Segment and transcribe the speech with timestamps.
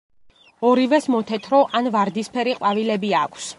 [0.69, 3.49] ორივეს მოთეთრო ან ვარდისფერი ყვავილები აქვს.